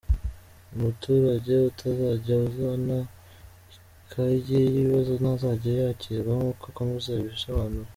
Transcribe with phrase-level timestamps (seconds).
[0.75, 2.97] Umuturage utazajya uzana
[4.03, 7.89] ikaye y’ibibazo ntazajya yakirwa nk’uko akomeza abisobanura.